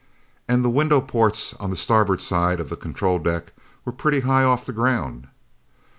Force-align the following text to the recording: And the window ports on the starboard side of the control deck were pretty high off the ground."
And 0.47 0.65
the 0.65 0.69
window 0.71 0.99
ports 0.99 1.53
on 1.59 1.69
the 1.69 1.75
starboard 1.75 2.21
side 2.21 2.59
of 2.59 2.69
the 2.69 2.75
control 2.75 3.19
deck 3.19 3.53
were 3.85 3.91
pretty 3.91 4.21
high 4.21 4.43
off 4.43 4.65
the 4.65 4.73
ground." 4.73 5.27